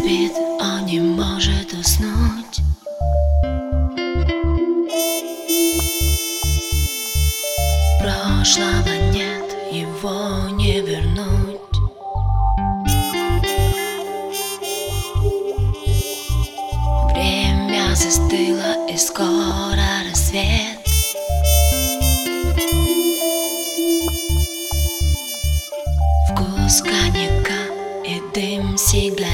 [0.00, 2.60] спит, он не может уснуть.
[8.00, 11.60] Прошлого нет, его не вернуть.
[17.12, 20.78] Время застыло и скоро рассвет.
[26.28, 27.60] Вкус коньяка
[28.04, 29.29] и дым сигарет.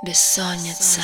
[0.00, 1.02] бессонница.